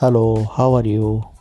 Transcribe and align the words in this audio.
Hello, 0.00 0.44
how 0.44 0.74
are 0.74 0.86
you? 0.86 1.37